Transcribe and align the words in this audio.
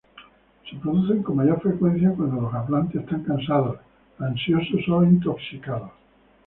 Se 0.67 0.77
producen 0.79 1.21
con 1.21 1.35
mayor 1.35 1.61
frecuencia 1.61 2.11
cuando 2.17 2.41
los 2.41 2.53
hablantes 2.55 3.01
están 3.03 3.21
cansados, 3.23 3.77
ansiosos 4.19 4.81
o 4.89 5.03
intoxicados. 5.03 5.91